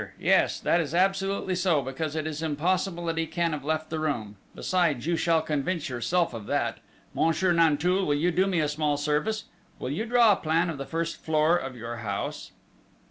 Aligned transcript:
Yes! 0.19 0.59
That 0.59 0.81
is 0.81 0.95
absolutely 0.95 1.53
so, 1.53 1.83
because 1.83 2.15
it 2.15 2.25
is 2.25 2.41
impossible 2.41 3.05
that 3.05 3.19
he 3.19 3.27
can 3.27 3.53
have 3.53 3.63
left 3.63 3.91
the 3.91 3.99
room! 3.99 4.35
Besides, 4.55 5.05
you 5.05 5.15
shall 5.15 5.43
convince 5.43 5.89
yourself 5.89 6.33
of 6.33 6.47
that!... 6.47 6.79
Monsieur 7.13 7.53
Nanteuil, 7.53 8.03
will 8.07 8.15
you 8.15 8.31
do 8.31 8.47
me 8.47 8.61
a 8.61 8.67
small 8.67 8.97
service? 8.97 9.43
Will 9.77 9.91
you 9.91 10.07
draw 10.07 10.31
a 10.31 10.37
plan 10.37 10.71
of 10.71 10.79
the 10.79 10.87
first 10.87 11.17
floor 11.23 11.55
of 11.55 11.75
your 11.77 11.97
house?" 11.97 12.49